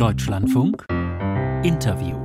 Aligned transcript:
Deutschlandfunk. 0.00 0.86
Interview 1.62 2.19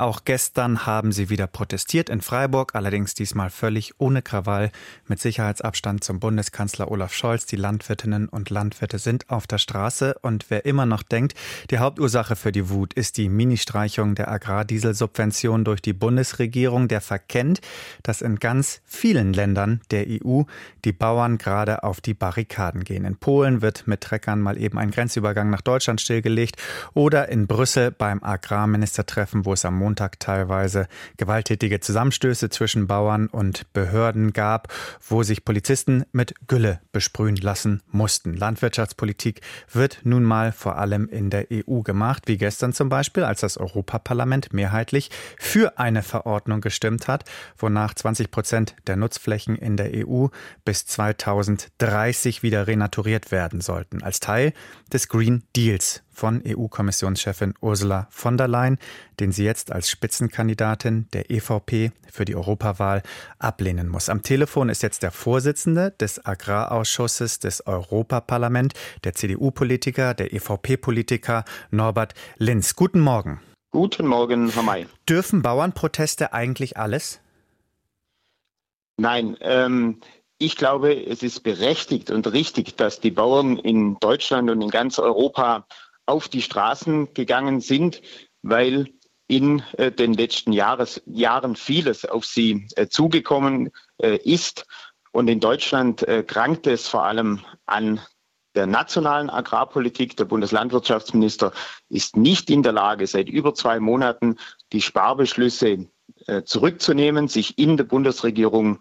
auch 0.00 0.24
gestern 0.24 0.86
haben 0.86 1.12
sie 1.12 1.28
wieder 1.28 1.46
protestiert 1.46 2.08
in 2.08 2.22
Freiburg, 2.22 2.74
allerdings 2.74 3.14
diesmal 3.14 3.50
völlig 3.50 3.92
ohne 3.98 4.22
Krawall, 4.22 4.72
mit 5.06 5.20
Sicherheitsabstand 5.20 6.02
zum 6.02 6.20
Bundeskanzler 6.20 6.90
Olaf 6.90 7.12
Scholz. 7.12 7.46
Die 7.46 7.56
Landwirtinnen 7.56 8.28
und 8.28 8.50
Landwirte 8.50 8.98
sind 8.98 9.28
auf 9.28 9.46
der 9.46 9.58
Straße 9.58 10.16
und 10.22 10.46
wer 10.48 10.64
immer 10.64 10.86
noch 10.86 11.02
denkt, 11.02 11.34
die 11.70 11.78
Hauptursache 11.78 12.34
für 12.34 12.50
die 12.50 12.70
Wut 12.70 12.94
ist 12.94 13.18
die 13.18 13.28
Mini-Streichung 13.28 14.14
der 14.14 14.30
Agrardieselsubvention 14.30 15.64
durch 15.64 15.82
die 15.82 15.92
Bundesregierung, 15.92 16.88
der 16.88 17.02
verkennt, 17.02 17.60
dass 18.02 18.22
in 18.22 18.36
ganz 18.36 18.80
vielen 18.86 19.32
Ländern 19.32 19.82
der 19.90 20.06
EU 20.08 20.42
die 20.84 20.92
Bauern 20.92 21.36
gerade 21.36 21.82
auf 21.84 22.00
die 22.00 22.14
Barrikaden 22.14 22.84
gehen. 22.84 23.04
In 23.04 23.16
Polen 23.16 23.60
wird 23.60 23.86
mit 23.86 24.00
Treckern 24.00 24.40
mal 24.40 24.56
eben 24.56 24.78
ein 24.78 24.90
Grenzübergang 24.90 25.50
nach 25.50 25.60
Deutschland 25.60 26.00
stillgelegt 26.00 26.56
oder 26.94 27.28
in 27.28 27.46
Brüssel 27.46 27.90
beim 27.90 28.22
Agrarministertreffen, 28.22 29.44
wo 29.44 29.52
es 29.52 29.64
am 29.64 29.76
Montag 29.76 29.89
Montag 29.90 30.20
teilweise 30.20 30.86
gewalttätige 31.16 31.80
Zusammenstöße 31.80 32.48
zwischen 32.48 32.86
Bauern 32.86 33.26
und 33.26 33.72
Behörden 33.72 34.32
gab, 34.32 34.72
wo 35.04 35.24
sich 35.24 35.44
Polizisten 35.44 36.04
mit 36.12 36.32
Gülle 36.46 36.80
besprühen 36.92 37.34
lassen 37.34 37.82
mussten. 37.90 38.34
Landwirtschaftspolitik 38.34 39.40
wird 39.72 40.02
nun 40.04 40.22
mal 40.22 40.52
vor 40.52 40.78
allem 40.78 41.08
in 41.08 41.28
der 41.28 41.48
EU 41.52 41.80
gemacht, 41.80 42.28
wie 42.28 42.38
gestern 42.38 42.72
zum 42.72 42.88
Beispiel, 42.88 43.24
als 43.24 43.40
das 43.40 43.56
Europaparlament 43.56 44.52
mehrheitlich 44.52 45.10
für 45.40 45.80
eine 45.80 46.04
Verordnung 46.04 46.60
gestimmt 46.60 47.08
hat, 47.08 47.24
wonach 47.58 47.92
20 47.92 48.30
Prozent 48.30 48.76
der 48.86 48.94
Nutzflächen 48.94 49.56
in 49.56 49.76
der 49.76 49.90
EU 50.06 50.28
bis 50.64 50.86
2030 50.86 52.44
wieder 52.44 52.68
renaturiert 52.68 53.32
werden 53.32 53.60
sollten, 53.60 54.04
als 54.04 54.20
Teil 54.20 54.52
des 54.92 55.08
Green 55.08 55.42
Deals 55.56 56.04
von 56.12 56.42
EU-Kommissionschefin 56.46 57.54
Ursula 57.60 58.06
von 58.10 58.36
der 58.36 58.48
Leyen, 58.48 58.78
den 59.20 59.32
sie 59.32 59.44
jetzt 59.44 59.72
als 59.72 59.88
Spitzenkandidatin 59.88 61.08
der 61.12 61.30
EVP 61.30 61.92
für 62.10 62.24
die 62.24 62.36
Europawahl 62.36 63.02
ablehnen 63.38 63.88
muss. 63.88 64.08
Am 64.08 64.22
Telefon 64.22 64.68
ist 64.68 64.82
jetzt 64.82 65.02
der 65.02 65.12
Vorsitzende 65.12 65.92
des 66.00 66.24
Agrarausschusses 66.24 67.38
des 67.38 67.66
Europaparlament, 67.66 68.74
der 69.04 69.14
CDU-Politiker, 69.14 70.14
der 70.14 70.32
EVP-Politiker 70.32 71.44
Norbert 71.70 72.14
Linz. 72.36 72.76
Guten 72.76 73.00
Morgen. 73.00 73.40
Guten 73.72 74.06
Morgen, 74.06 74.50
Herr 74.50 74.64
May. 74.64 74.86
Dürfen 75.08 75.42
Bauernproteste 75.42 76.32
eigentlich 76.32 76.76
alles? 76.76 77.20
Nein, 78.96 79.36
ähm, 79.40 80.00
ich 80.38 80.56
glaube, 80.56 81.06
es 81.06 81.22
ist 81.22 81.40
berechtigt 81.40 82.10
und 82.10 82.26
richtig, 82.32 82.76
dass 82.76 82.98
die 82.98 83.10
Bauern 83.10 83.58
in 83.58 83.98
Deutschland 84.00 84.50
und 84.50 84.60
in 84.60 84.70
ganz 84.70 84.98
Europa 84.98 85.66
auf 86.10 86.28
die 86.28 86.42
Straßen 86.42 87.14
gegangen 87.14 87.60
sind, 87.60 88.02
weil 88.42 88.88
in 89.28 89.62
äh, 89.78 89.92
den 89.92 90.12
letzten 90.12 90.52
Jahres, 90.52 91.00
Jahren 91.06 91.54
vieles 91.54 92.04
auf 92.04 92.24
sie 92.24 92.66
äh, 92.74 92.88
zugekommen 92.88 93.70
äh, 94.02 94.16
ist. 94.16 94.66
Und 95.12 95.28
in 95.28 95.40
Deutschland 95.40 96.06
krankt 96.28 96.68
es 96.68 96.86
vor 96.86 97.02
allem 97.02 97.40
an 97.66 98.00
der 98.54 98.68
nationalen 98.68 99.28
Agrarpolitik. 99.28 100.16
Der 100.16 100.24
Bundeslandwirtschaftsminister 100.24 101.52
ist 101.88 102.16
nicht 102.16 102.48
in 102.48 102.62
der 102.62 102.70
Lage, 102.70 103.08
seit 103.08 103.28
über 103.28 103.52
zwei 103.52 103.80
Monaten 103.80 104.36
die 104.72 104.80
Sparbeschlüsse 104.80 105.88
zurückzunehmen, 106.44 107.26
sich 107.26 107.58
in 107.58 107.76
der 107.76 107.82
Bundesregierung 107.82 108.78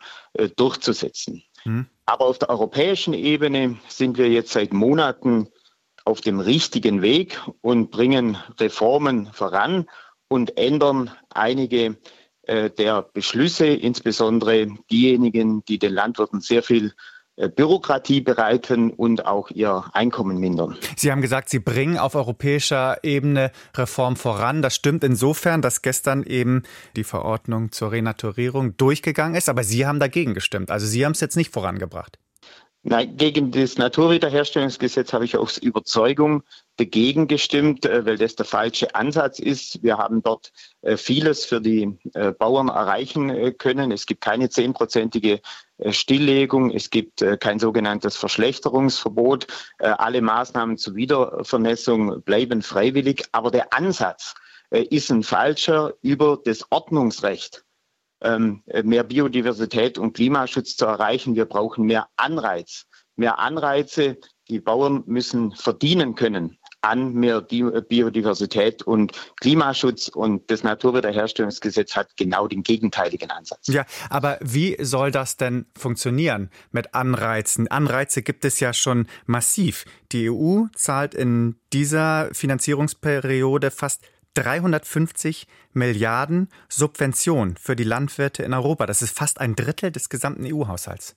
durchzusetzen. 0.55 1.41
Hm. 1.63 1.87
Aber 2.05 2.25
auf 2.25 2.37
der 2.37 2.51
europäischen 2.51 3.15
Ebene 3.15 3.79
sind 3.87 4.19
wir 4.19 4.29
jetzt 4.29 4.51
seit 4.51 4.71
Monaten 4.71 5.47
auf 6.09 6.21
dem 6.21 6.39
richtigen 6.39 7.03
Weg 7.03 7.39
und 7.61 7.91
bringen 7.91 8.35
Reformen 8.59 9.29
voran 9.31 9.85
und 10.27 10.57
ändern 10.57 11.11
einige 11.29 11.97
äh, 12.43 12.71
der 12.71 13.03
Beschlüsse, 13.03 13.67
insbesondere 13.67 14.69
diejenigen, 14.89 15.63
die 15.65 15.77
den 15.77 15.93
Landwirten 15.93 16.41
sehr 16.41 16.63
viel 16.63 16.93
äh, 17.35 17.47
Bürokratie 17.47 18.21
bereiten 18.21 18.89
und 18.89 19.27
auch 19.27 19.51
ihr 19.51 19.85
Einkommen 19.93 20.39
mindern. 20.39 20.75
Sie 20.97 21.11
haben 21.11 21.21
gesagt, 21.21 21.47
Sie 21.49 21.59
bringen 21.59 21.99
auf 21.99 22.15
europäischer 22.15 22.97
Ebene 23.03 23.51
Reform 23.75 24.15
voran. 24.15 24.63
Das 24.63 24.73
stimmt 24.73 25.03
insofern, 25.03 25.61
dass 25.61 25.83
gestern 25.83 26.23
eben 26.23 26.63
die 26.95 27.03
Verordnung 27.03 27.71
zur 27.71 27.91
Renaturierung 27.91 28.75
durchgegangen 28.77 29.35
ist, 29.35 29.47
aber 29.47 29.63
Sie 29.63 29.85
haben 29.85 29.99
dagegen 29.99 30.33
gestimmt. 30.33 30.71
Also 30.71 30.87
Sie 30.87 31.05
haben 31.05 31.11
es 31.11 31.19
jetzt 31.19 31.37
nicht 31.37 31.53
vorangebracht. 31.53 32.17
Nein, 32.89 33.17
gegen 33.17 33.51
das 33.51 33.77
Naturwiederherstellungsgesetz 33.77 35.13
habe 35.13 35.23
ich 35.23 35.37
aus 35.37 35.59
Überzeugung 35.59 36.41
dagegen 36.77 37.27
gestimmt, 37.27 37.85
äh, 37.85 38.03
weil 38.03 38.17
das 38.17 38.35
der 38.35 38.47
falsche 38.47 38.95
Ansatz 38.95 39.37
ist. 39.37 39.83
Wir 39.83 39.99
haben 39.99 40.23
dort 40.23 40.51
äh, 40.81 40.97
vieles 40.97 41.45
für 41.45 41.61
die 41.61 41.99
äh, 42.15 42.31
Bauern 42.31 42.69
erreichen 42.69 43.55
können. 43.59 43.91
Es 43.91 44.07
gibt 44.07 44.21
keine 44.21 44.49
zehnprozentige 44.49 45.39
Stilllegung, 45.91 46.71
es 46.71 46.89
gibt 46.89 47.23
kein 47.39 47.59
sogenanntes 47.59 48.17
Verschlechterungsverbot. 48.17 49.47
Alle 49.77 50.21
Maßnahmen 50.21 50.77
zur 50.77 50.95
Wiedervernässung 50.95 52.21
bleiben 52.23 52.61
freiwillig, 52.61 53.23
aber 53.31 53.49
der 53.49 53.71
Ansatz 53.71 54.33
ist 54.71 55.09
ein 55.09 55.23
falscher 55.23 55.93
über 56.01 56.37
das 56.43 56.65
Ordnungsrecht 56.69 57.63
ähm, 58.21 58.63
mehr 58.83 59.03
Biodiversität 59.03 59.97
und 59.97 60.13
Klimaschutz 60.13 60.75
zu 60.75 60.85
erreichen. 60.85 61.35
Wir 61.35 61.45
brauchen 61.45 61.85
mehr 61.85 62.07
Anreiz, 62.15 62.85
mehr 63.15 63.39
Anreize. 63.39 64.17
Die 64.49 64.59
Bauern 64.59 65.03
müssen 65.05 65.51
verdienen 65.51 66.15
können 66.15 66.59
an 66.81 67.13
mehr 67.13 67.41
Biodiversität 67.41 68.83
und 68.83 69.11
Klimaschutz 69.41 70.07
und 70.07 70.49
das 70.49 70.63
Naturwiederherstellungsgesetz 70.63 71.95
hat 71.95 72.15
genau 72.15 72.47
den 72.47 72.63
gegenteiligen 72.63 73.29
Ansatz. 73.31 73.67
Ja, 73.67 73.85
aber 74.09 74.37
wie 74.41 74.77
soll 74.79 75.11
das 75.11 75.35
denn 75.35 75.65
funktionieren 75.77 76.49
mit 76.71 76.93
Anreizen? 76.93 77.67
Anreize 77.67 78.21
gibt 78.21 78.45
es 78.45 78.59
ja 78.59 78.73
schon 78.73 79.07
massiv. 79.25 79.85
Die 80.11 80.29
EU 80.29 80.65
zahlt 80.73 81.13
in 81.13 81.55
dieser 81.73 82.29
Finanzierungsperiode 82.33 83.71
fast 83.71 84.01
350 84.35 85.47
Milliarden 85.73 86.49
Subvention 86.69 87.57
für 87.57 87.75
die 87.75 87.83
Landwirte 87.83 88.43
in 88.43 88.53
Europa. 88.53 88.85
Das 88.85 89.01
ist 89.01 89.17
fast 89.17 89.39
ein 89.39 89.55
Drittel 89.55 89.91
des 89.91 90.09
gesamten 90.09 90.45
EU-Haushalts. 90.45 91.15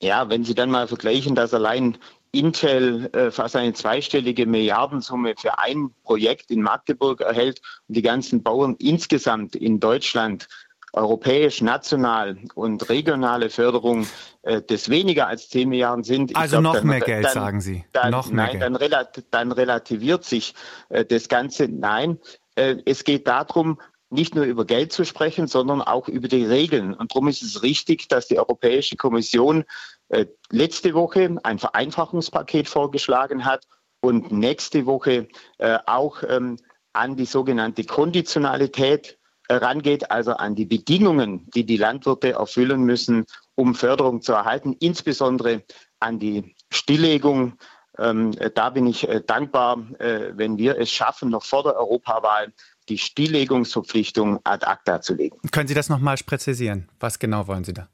Ja, 0.00 0.28
wenn 0.28 0.44
Sie 0.44 0.54
dann 0.54 0.70
mal 0.70 0.86
vergleichen, 0.86 1.34
dass 1.34 1.52
allein 1.52 1.98
Intel 2.30 3.06
äh, 3.14 3.30
fast 3.30 3.56
eine 3.56 3.72
zweistellige 3.72 4.46
Milliardensumme 4.46 5.34
für 5.38 5.58
ein 5.58 5.90
Projekt 6.04 6.50
in 6.50 6.62
Magdeburg 6.62 7.20
erhält 7.20 7.60
und 7.88 7.96
die 7.96 8.02
ganzen 8.02 8.42
Bauern 8.42 8.76
insgesamt 8.78 9.56
in 9.56 9.80
Deutschland 9.80 10.46
europäisch, 10.92 11.60
national 11.60 12.38
und 12.54 12.88
regionale 12.88 13.50
Förderung 13.50 14.06
äh, 14.42 14.62
des 14.62 14.88
weniger 14.88 15.26
als 15.26 15.48
10 15.50 15.68
Milliarden 15.68 16.04
sind. 16.04 16.36
Also 16.36 16.60
glaub, 16.60 16.62
noch 16.62 16.74
dann, 16.74 16.86
mehr 16.86 17.00
Geld, 17.00 17.24
dann, 17.24 17.32
sagen 17.32 17.60
Sie. 17.60 17.84
Dann, 17.92 18.10
noch 18.10 18.26
mehr 18.26 18.46
nein, 18.46 18.50
Geld. 18.52 18.62
Dann, 18.62 18.76
relat 18.76 19.24
dann 19.30 19.52
relativiert 19.52 20.24
sich 20.24 20.54
äh, 20.88 21.04
das 21.04 21.28
Ganze. 21.28 21.68
Nein, 21.68 22.18
äh, 22.54 22.76
es 22.84 23.04
geht 23.04 23.28
darum, 23.28 23.78
nicht 24.10 24.34
nur 24.34 24.44
über 24.44 24.64
Geld 24.64 24.92
zu 24.92 25.04
sprechen, 25.04 25.46
sondern 25.46 25.82
auch 25.82 26.08
über 26.08 26.28
die 26.28 26.44
Regeln. 26.44 26.94
Und 26.94 27.12
darum 27.12 27.28
ist 27.28 27.42
es 27.42 27.62
richtig, 27.62 28.08
dass 28.08 28.26
die 28.26 28.38
Europäische 28.38 28.96
Kommission 28.96 29.64
äh, 30.08 30.26
letzte 30.50 30.94
Woche 30.94 31.36
ein 31.42 31.58
Vereinfachungspaket 31.58 32.68
vorgeschlagen 32.68 33.44
hat 33.44 33.66
und 34.00 34.32
nächste 34.32 34.86
Woche 34.86 35.28
äh, 35.58 35.78
auch 35.86 36.22
ähm, 36.26 36.56
an 36.92 37.16
die 37.16 37.26
sogenannte 37.26 37.84
Konditionalität 37.84 39.17
rangeht, 39.56 40.10
also 40.10 40.32
an 40.32 40.54
die 40.54 40.66
Bedingungen, 40.66 41.48
die 41.54 41.64
die 41.64 41.76
Landwirte 41.76 42.32
erfüllen 42.32 42.82
müssen, 42.82 43.24
um 43.54 43.74
Förderung 43.74 44.22
zu 44.22 44.32
erhalten, 44.32 44.76
insbesondere 44.80 45.62
an 46.00 46.18
die 46.18 46.54
Stilllegung. 46.70 47.54
Ähm, 47.98 48.32
da 48.54 48.70
bin 48.70 48.86
ich 48.86 49.08
äh, 49.08 49.20
dankbar, 49.26 49.78
äh, 49.98 50.32
wenn 50.34 50.56
wir 50.58 50.78
es 50.78 50.90
schaffen, 50.90 51.30
noch 51.30 51.44
vor 51.44 51.64
der 51.64 51.76
Europawahl 51.76 52.52
die 52.88 52.98
Stilllegungsverpflichtung 52.98 54.40
ad 54.44 54.64
acta 54.66 55.00
zu 55.00 55.14
legen. 55.14 55.36
Können 55.50 55.68
Sie 55.68 55.74
das 55.74 55.88
nochmal 55.88 56.16
präzisieren? 56.24 56.88
Was 57.00 57.18
genau 57.18 57.46
wollen 57.48 57.64
Sie 57.64 57.74
da? 57.74 57.88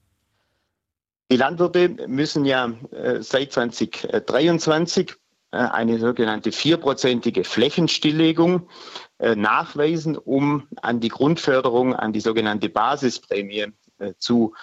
Die 1.31 1.37
Landwirte 1.37 1.89
müssen 2.07 2.45
ja 2.45 2.71
äh, 2.91 3.23
seit 3.23 3.53
2023 3.53 5.15
äh, 5.51 5.57
eine 5.57 5.99
sogenannte 5.99 6.53
vierprozentige 6.53 7.45
Flächenstilllegung 7.45 8.69
nachweisen, 9.35 10.17
um 10.17 10.69
an 10.83 11.01
die 11.01 11.09
Grundförderung, 11.09 11.95
an 11.95 12.13
die 12.13 12.21
sogenannte 12.21 12.69
Basisprämie 12.69 13.67
äh, 13.99 14.15
zu 14.19 14.55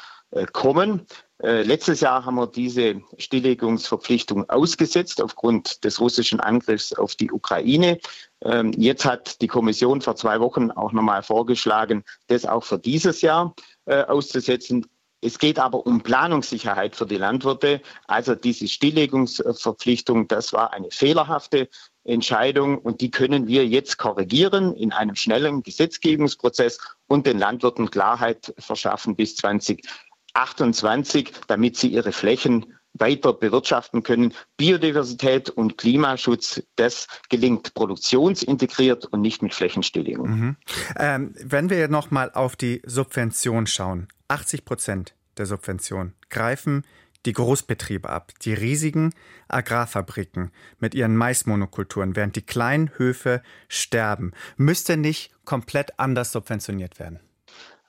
kommen. 0.53 1.05
Letztes 1.39 1.99
Jahr 1.99 2.23
haben 2.23 2.35
wir 2.35 2.47
diese 2.47 3.01
Stilllegungsverpflichtung 3.17 4.49
ausgesetzt 4.49 5.21
aufgrund 5.21 5.83
des 5.83 5.99
russischen 5.99 6.39
Angriffs 6.39 6.93
auf 6.93 7.15
die 7.15 7.29
Ukraine. 7.29 7.99
Ähm, 8.41 8.71
jetzt 8.77 9.03
hat 9.03 9.41
die 9.41 9.47
Kommission 9.47 9.99
vor 9.99 10.15
zwei 10.15 10.39
Wochen 10.39 10.71
auch 10.71 10.93
nochmal 10.93 11.21
vorgeschlagen, 11.21 12.05
das 12.27 12.45
auch 12.45 12.63
für 12.63 12.79
dieses 12.79 13.21
Jahr 13.21 13.53
auszusetzen 13.85 14.85
Es 15.21 15.37
geht 15.37 15.59
aber 15.59 15.85
um 15.85 16.01
Planungssicherheit 16.01 16.95
für 16.95 17.05
die 17.05 17.17
Landwirte. 17.17 17.81
Also 18.07 18.33
diese 18.35 18.67
Stilllegungsverpflichtung, 18.67 20.27
das 20.27 20.51
war 20.51 20.73
eine 20.73 20.89
fehlerhafte 20.89 21.69
Entscheidung 22.03 22.79
und 22.79 23.01
die 23.01 23.11
können 23.11 23.47
wir 23.47 23.67
jetzt 23.67 23.97
korrigieren 23.97 24.73
in 24.73 24.91
einem 24.91 25.15
schnellen 25.15 25.61
Gesetzgebungsprozess 25.61 26.79
und 27.07 27.27
den 27.27 27.37
Landwirten 27.37 27.91
Klarheit 27.91 28.53
verschaffen 28.57 29.15
bis 29.15 29.35
2028, 29.35 31.31
damit 31.47 31.77
sie 31.77 31.89
ihre 31.89 32.11
Flächen 32.11 32.73
weiter 32.93 33.33
bewirtschaften 33.33 34.03
können. 34.03 34.33
Biodiversität 34.57 35.49
und 35.49 35.77
Klimaschutz, 35.77 36.61
das 36.75 37.07
gelingt 37.29 37.73
produktionsintegriert 37.73 39.05
und 39.05 39.21
nicht 39.21 39.41
mit 39.41 39.53
Flächenstilllegung. 39.53 40.29
Mhm. 40.29 40.55
Ähm, 40.97 41.33
wenn 41.41 41.69
wir 41.69 41.87
noch 41.87 42.11
mal 42.11 42.31
auf 42.31 42.55
die 42.55 42.81
Subvention 42.85 43.67
schauen, 43.67 44.07
80 44.31 44.65
Prozent 44.65 45.13
der 45.37 45.45
Subvention 45.45 46.13
greifen 46.29 46.85
die 47.25 47.33
Großbetriebe 47.33 48.09
ab, 48.09 48.31
die 48.41 48.53
riesigen 48.53 49.13
Agrarfabriken 49.47 50.51
mit 50.79 50.95
ihren 50.95 51.15
Maismonokulturen, 51.15 52.15
während 52.15 52.35
die 52.35 52.41
kleinen 52.41 52.97
Höfe 52.97 53.43
sterben. 53.67 54.31
Müsste 54.57 54.97
nicht 54.97 55.31
komplett 55.45 55.99
anders 55.99 56.31
subventioniert 56.31 56.97
werden? 56.99 57.19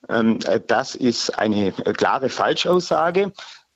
Ähm, 0.08 0.38
äh, 0.44 0.60
das 0.66 0.94
ist 0.94 1.30
eine 1.38 1.72
klare 1.72 2.28
Falschaussage. 2.28 3.32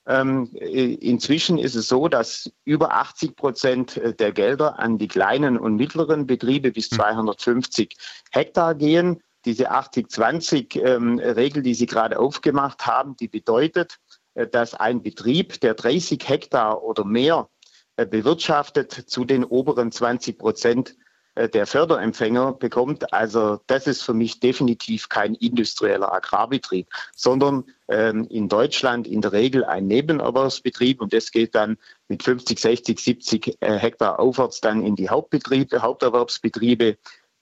Ähm, 0.09 0.51
äh, 0.55 0.95
inzwischen 0.95 1.59
ist 1.59 1.75
es 1.75 1.89
so, 1.89 2.09
dass 2.09 2.51
über 2.65 2.93
80 2.93 3.37
Prozent 3.37 3.97
äh, 3.97 4.15
der 4.15 4.33
Gelder 4.33 4.79
an 4.79 4.99
die 4.99 5.09
kleinen 5.09 5.59
und 5.59 5.77
mittleren 5.77 6.27
Betriebe 6.27 6.71
bis 6.71 6.91
250 6.91 7.91
hm. 7.91 7.99
Hektar 8.31 8.75
gehen. 8.75 9.21
Diese 9.47 9.73
80-20-Regel, 9.73 11.59
ähm, 11.59 11.63
die 11.63 11.75
Sie 11.75 11.87
gerade 11.87 12.19
aufgemacht 12.19 12.87
haben, 12.87 13.17
die 13.17 13.29
bedeutet, 13.29 13.97
äh, 14.35 14.47
dass 14.47 14.75
ein 14.75 15.03
Betrieb, 15.03 15.61
der 15.61 15.75
30 15.75 16.29
Hektar 16.29 16.83
oder 16.83 17.05
mehr 17.05 17.49
bewirtschaftet, 17.97 18.93
zu 18.93 19.25
den 19.25 19.43
oberen 19.43 19.91
20 19.91 20.37
Prozent 20.37 20.97
äh, 21.37 21.49
der 21.51 21.67
Förderempfänger 21.67 22.55
bekommt. 22.55 23.13
Also 23.13 23.61
das 23.67 23.87
ist 23.87 24.03
für 24.03 24.15
mich 24.15 24.41
definitiv 24.41 25.09
kein 25.09 25.35
industrieller 25.35 26.13
Agrarbetrieb, 26.13 26.89
sondern 27.15 27.65
ähm, 27.89 28.27
in 28.31 28.49
Deutschland 28.49 29.07
in 29.07 29.21
der 29.21 29.33
Regel 29.33 29.65
ein 29.65 29.87
Nebenerwerbsbetrieb 29.87 31.01
und 31.01 31.13
das 31.13 31.31
geht 31.31 31.55
dann 31.55 31.77
mit 32.09 32.23
50, 32.23 32.59
60, 32.59 32.99
70 32.99 33.57
äh, 33.61 33.79
Hektar 33.79 34.19
aufwärts 34.19 34.63
dann 34.63 34.83
in 34.83 34.97
die 34.97 35.11
Hauptbetriebe, 35.11 35.83
Haupterwerbsbetriebe 35.83 36.97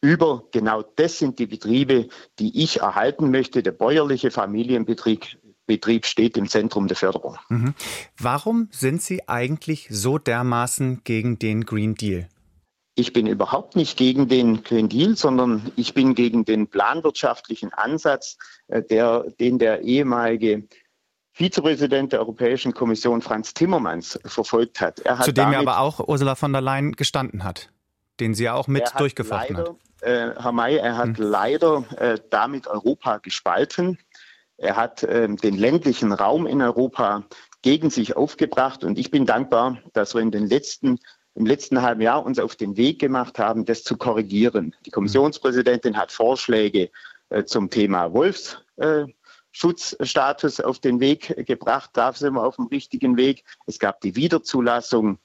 über. 0.05 0.45
Genau 0.53 0.83
das 0.97 1.19
sind 1.19 1.39
die 1.39 1.47
Betriebe, 1.47 2.09
die 2.39 2.63
ich 2.63 2.81
erhalten 2.81 3.31
möchte. 3.31 3.63
Der 3.63 3.73
bäuerliche 3.73 4.31
Familienbetrieb 4.31 5.27
Betrieb 5.67 6.05
steht 6.05 6.37
im 6.37 6.47
Zentrum 6.47 6.89
der 6.89 6.97
Förderung. 6.97 7.39
Mhm. 7.49 7.75
Warum 8.19 8.69
sind 8.71 9.01
Sie 9.01 9.27
eigentlich 9.29 9.89
so 9.91 10.19
dermaßen 10.19 11.03
gegen 11.05 11.39
den 11.39 11.65
Green 11.65 11.95
Deal? 11.95 12.29
Ich 12.97 13.13
bin 13.13 13.27
überhaupt 13.27 13.75
nicht 13.75 13.97
gegen 13.97 14.29
den 14.29 14.63
Green 14.63 14.89
Deal, 14.89 15.17
sondern 15.17 15.73
ich 15.75 15.95
bin 15.95 16.15
gegen 16.15 16.45
den 16.45 16.69
planwirtschaftlichen 16.69 17.73
Ansatz, 17.73 18.37
äh, 18.69 18.83
der, 18.83 19.25
den 19.41 19.59
der 19.59 19.81
ehemalige 19.81 20.69
Vizepräsident 21.33 22.13
der 22.13 22.21
Europäischen 22.21 22.75
Kommission 22.75 23.21
Franz 23.21 23.55
Timmermans 23.55 24.21
verfolgt 24.25 24.81
hat. 24.81 25.05
hat 25.05 25.25
Zu 25.25 25.33
dem 25.33 25.51
ja 25.51 25.59
aber 25.59 25.81
auch 25.81 25.99
Ursula 26.07 26.37
von 26.37 26.53
der 26.53 26.61
Leyen 26.61 26.93
gestanden 26.93 27.43
hat, 27.43 27.71
den 28.21 28.35
sie 28.35 28.45
ja 28.45 28.55
auch 28.55 28.69
mit 28.69 28.85
durchgefochten 28.97 29.57
leider, 29.57 29.71
hat. 29.71 29.77
Äh, 30.05 30.35
Herr 30.41 30.53
May, 30.53 30.77
er 30.77 30.97
hat 30.97 31.19
hm. 31.19 31.25
leider 31.25 31.85
äh, 31.97 32.19
damit 32.31 32.67
Europa 32.67 33.19
gespalten. 33.19 33.99
Er 34.59 34.77
hat 34.77 35.03
äh, 35.03 35.29
den 35.29 35.57
ländlichen 35.57 36.13
Raum 36.13 36.47
in 36.47 36.63
Europa 36.63 37.25
gegen 37.63 37.91
sich 37.91 38.17
aufgebracht 38.17 38.85
und 38.85 38.99
ich 38.99 39.11
bin 39.11 39.25
dankbar, 39.25 39.79
dass 39.95 40.15
wir 40.15 40.21
in 40.21 40.31
den 40.31 40.47
letzten 40.47 40.99
im 41.35 41.47
letzten 41.47 41.83
halben 41.83 42.01
Jahr 42.01 42.25
uns 42.25 42.39
auf 42.39 42.55
den 42.55 42.77
Weg 42.77 43.01
gemacht 43.01 43.41
haben, 43.41 43.65
das 43.65 43.83
zu 43.83 43.97
korrigieren. 43.97 44.77
Die 44.87 44.91
Kommissionspräsidentin 44.91 45.97
hat 45.97 46.13
Vorschläge 46.13 46.91
äh, 47.31 47.43
zum 47.45 47.71
Thema 47.71 48.13
Wolfsschutzstatus 48.13 50.61
äh, 50.61 50.63
auf 50.63 50.79
den 50.79 51.01
Weg 51.01 51.35
gebracht. 51.47 51.91
Da 51.95 52.13
sind 52.13 52.35
wir 52.35 52.45
auf 52.45 52.55
dem 52.57 52.67
richtigen 52.67 53.17
Weg. 53.17 53.43
Es 53.67 53.81
gab 53.81 54.01
die 54.01 54.15
Wiederzulassung 54.15 55.19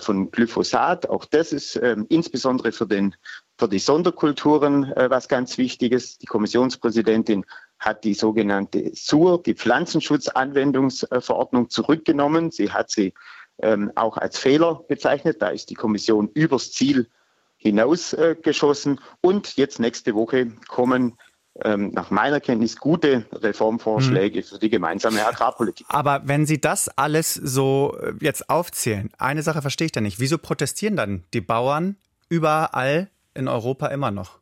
von 0.00 0.30
Glyphosat. 0.30 1.08
Auch 1.08 1.24
das 1.24 1.52
ist 1.52 1.76
ähm, 1.76 2.06
insbesondere 2.08 2.72
für, 2.72 2.86
den, 2.86 3.14
für 3.58 3.68
die 3.68 3.78
Sonderkulturen 3.78 4.92
äh, 4.92 5.10
was 5.10 5.28
ganz 5.28 5.58
Wichtiges. 5.58 6.18
Die 6.18 6.26
Kommissionspräsidentin 6.26 7.44
hat 7.78 8.04
die 8.04 8.14
sogenannte 8.14 8.90
SUR, 8.94 9.42
die 9.42 9.54
Pflanzenschutzanwendungsverordnung, 9.54 11.70
zurückgenommen. 11.70 12.50
Sie 12.50 12.72
hat 12.72 12.90
sie 12.90 13.14
ähm, 13.58 13.92
auch 13.94 14.16
als 14.16 14.38
Fehler 14.38 14.84
bezeichnet. 14.88 15.42
Da 15.42 15.48
ist 15.48 15.70
die 15.70 15.74
Kommission 15.74 16.30
übers 16.34 16.72
Ziel 16.72 17.08
hinausgeschossen. 17.56 18.96
Äh, 18.96 19.00
und 19.20 19.56
jetzt 19.56 19.80
nächste 19.80 20.14
Woche 20.14 20.52
kommen 20.68 21.16
ähm, 21.64 21.90
nach 21.90 22.10
meiner 22.10 22.40
Kenntnis 22.40 22.76
gute 22.76 23.26
Reformvorschläge 23.32 24.40
hm. 24.40 24.44
für 24.44 24.58
die 24.58 24.70
gemeinsame 24.70 25.26
Agrarpolitik. 25.26 25.86
Aber 25.88 26.22
wenn 26.24 26.46
Sie 26.46 26.60
das 26.60 26.88
alles 26.88 27.34
so 27.34 27.96
äh, 28.00 28.12
jetzt 28.20 28.50
aufzählen, 28.50 29.10
eine 29.18 29.42
Sache 29.42 29.62
verstehe 29.62 29.86
ich 29.86 29.92
da 29.92 30.00
nicht. 30.00 30.20
Wieso 30.20 30.38
protestieren 30.38 30.96
dann 30.96 31.24
die 31.32 31.40
Bauern 31.40 31.96
überall 32.28 33.08
in 33.34 33.48
Europa 33.48 33.88
immer 33.88 34.10
noch? 34.10 34.38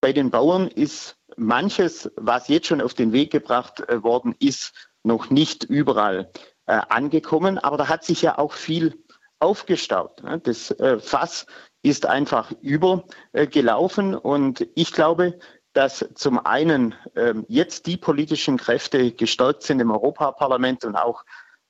Bei 0.00 0.12
den 0.12 0.30
Bauern 0.30 0.68
ist 0.68 1.16
manches, 1.36 2.10
was 2.16 2.48
jetzt 2.48 2.66
schon 2.66 2.80
auf 2.80 2.94
den 2.94 3.12
Weg 3.12 3.30
gebracht 3.30 3.80
äh, 3.88 4.02
worden 4.02 4.34
ist, 4.38 4.72
noch 5.02 5.30
nicht 5.30 5.64
überall 5.64 6.30
äh, 6.66 6.80
angekommen, 6.88 7.58
aber 7.58 7.76
da 7.76 7.88
hat 7.88 8.04
sich 8.04 8.22
ja 8.22 8.38
auch 8.38 8.52
viel 8.52 8.94
aufgestaut. 9.38 10.22
Ne? 10.22 10.40
Das 10.42 10.70
äh, 10.72 10.98
Fass 10.98 11.46
ist 11.82 12.06
einfach 12.06 12.52
übergelaufen 12.60 14.14
und 14.14 14.66
ich 14.74 14.92
glaube, 14.92 15.38
dass 15.72 16.04
zum 16.14 16.44
einen 16.44 16.94
ähm, 17.16 17.44
jetzt 17.48 17.86
die 17.86 17.96
politischen 17.96 18.56
Kräfte 18.56 19.12
gestärkt 19.12 19.62
sind 19.62 19.80
im 19.80 19.90
Europaparlament 19.90 20.84
und 20.84 20.96
auch 20.96 21.24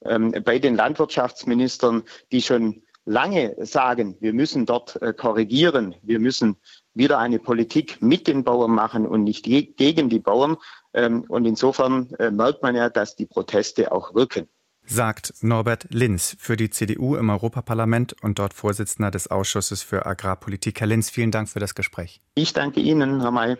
ähm, 0.04 0.34
bei 0.44 0.58
den 0.58 0.76
Landwirtschaftsministern, 0.76 2.04
die 2.32 2.42
schon 2.42 2.82
lange 3.04 3.54
sagen, 3.58 4.16
wir 4.20 4.32
müssen 4.32 4.66
dort 4.66 5.00
äh, 5.02 5.12
korrigieren, 5.12 5.94
wir 6.02 6.18
müssen 6.18 6.56
wieder 6.94 7.18
eine 7.18 7.38
Politik 7.38 8.00
mit 8.00 8.26
den 8.26 8.44
Bauern 8.44 8.70
machen 8.70 9.06
und 9.06 9.24
nicht 9.24 9.44
gegen 9.44 10.08
die 10.08 10.18
Bauern. 10.18 10.56
Ähm, 10.94 11.24
und 11.28 11.44
insofern 11.44 12.08
merkt 12.32 12.62
man 12.62 12.74
ja, 12.74 12.88
dass 12.88 13.16
die 13.16 13.26
Proteste 13.26 13.92
auch 13.92 14.14
wirken 14.14 14.48
sagt 14.90 15.34
Norbert 15.42 15.86
Linz 15.90 16.36
für 16.38 16.56
die 16.56 16.68
CDU 16.68 17.14
im 17.14 17.30
Europaparlament 17.30 18.16
und 18.22 18.38
dort 18.38 18.54
Vorsitzender 18.54 19.10
des 19.10 19.30
Ausschusses 19.30 19.82
für 19.82 20.04
Agrarpolitik. 20.04 20.80
Herr 20.80 20.88
Linz, 20.88 21.10
vielen 21.10 21.30
Dank 21.30 21.48
für 21.48 21.60
das 21.60 21.74
Gespräch. 21.76 22.20
Ich 22.34 22.52
danke 22.52 22.80
Ihnen, 22.80 23.20
Herr 23.20 23.30
May. 23.30 23.56